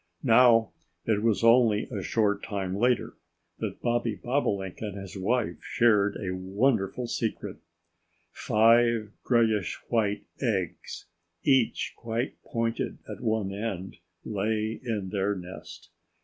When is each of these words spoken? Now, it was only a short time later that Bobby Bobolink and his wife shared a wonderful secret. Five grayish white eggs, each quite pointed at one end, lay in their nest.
Now, 0.23 0.71
it 1.05 1.21
was 1.21 1.43
only 1.43 1.83
a 1.91 2.01
short 2.01 2.41
time 2.41 2.75
later 2.75 3.13
that 3.59 3.83
Bobby 3.83 4.15
Bobolink 4.15 4.81
and 4.81 4.97
his 4.97 5.15
wife 5.15 5.57
shared 5.61 6.17
a 6.19 6.33
wonderful 6.33 7.05
secret. 7.05 7.57
Five 8.31 9.11
grayish 9.23 9.75
white 9.89 10.23
eggs, 10.41 11.05
each 11.43 11.93
quite 11.95 12.41
pointed 12.43 12.97
at 13.07 13.21
one 13.21 13.53
end, 13.53 13.97
lay 14.25 14.79
in 14.83 15.09
their 15.11 15.35
nest. 15.35 15.91